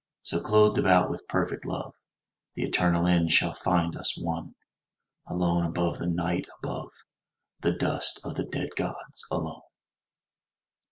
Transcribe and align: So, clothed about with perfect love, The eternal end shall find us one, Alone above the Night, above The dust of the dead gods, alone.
So, 0.23 0.39
clothed 0.41 0.79
about 0.79 1.11
with 1.11 1.27
perfect 1.27 1.63
love, 1.63 1.93
The 2.55 2.63
eternal 2.63 3.05
end 3.05 3.31
shall 3.31 3.53
find 3.53 3.95
us 3.95 4.17
one, 4.17 4.55
Alone 5.27 5.63
above 5.63 5.99
the 5.99 6.07
Night, 6.07 6.47
above 6.57 6.89
The 7.59 7.73
dust 7.77 8.19
of 8.23 8.33
the 8.33 8.43
dead 8.45 8.69
gods, 8.75 9.23
alone. 9.29 9.61